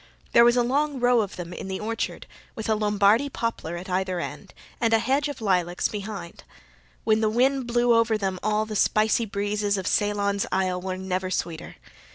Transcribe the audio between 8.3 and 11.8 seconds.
all the spicy breezes of Ceylon's isle were never sweeter.